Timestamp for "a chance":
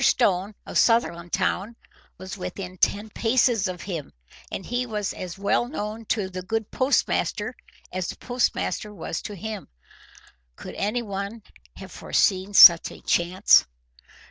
12.89-13.67